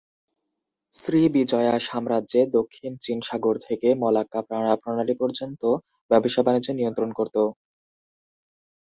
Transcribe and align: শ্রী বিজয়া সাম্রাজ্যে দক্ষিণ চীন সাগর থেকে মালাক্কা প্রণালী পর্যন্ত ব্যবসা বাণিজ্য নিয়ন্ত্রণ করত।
শ্রী 0.93 1.21
বিজয়া 1.33 1.75
সাম্রাজ্যে 1.87 2.41
দক্ষিণ 2.57 2.91
চীন 3.01 3.17
সাগর 3.21 3.55
থেকে 3.67 3.87
মালাক্কা 4.01 4.39
প্রণালী 4.77 5.15
পর্যন্ত 5.21 5.61
ব্যবসা 6.11 6.41
বাণিজ্য 6.43 6.69
নিয়ন্ত্রণ 6.73 7.09
করত। 7.13 7.37